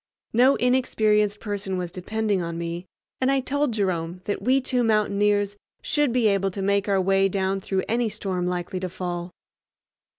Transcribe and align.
No 0.33 0.55
inexperienced 0.55 1.39
person 1.39 1.77
was 1.77 1.91
depending 1.91 2.41
on 2.41 2.57
me, 2.57 2.87
and 3.19 3.29
I 3.31 3.39
told 3.39 3.71
Jerome 3.73 4.21
that 4.25 4.41
we 4.41 4.59
two 4.59 4.83
mountaineers 4.83 5.57
should 5.83 6.11
be 6.11 6.27
able 6.27 6.49
to 6.49 6.61
make 6.63 6.89
our 6.89 6.99
way 6.99 7.29
down 7.29 7.59
through 7.59 7.83
any 7.87 8.09
storm 8.09 8.47
likely 8.47 8.79
to 8.79 8.89
fall. 8.89 9.29